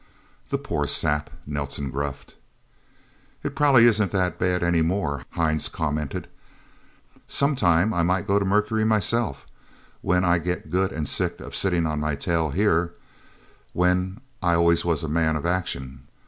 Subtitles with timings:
[0.49, 2.33] "That poor sap," Nelsen gruffed.
[3.43, 6.27] "It probably isn't that bad, anymore," Hines commented.
[7.27, 9.45] "Sometime I might go to Mercury, myself
[10.01, 12.95] when I get good and sick of sitting on my tail, here
[13.73, 16.07] when I always was a man of action!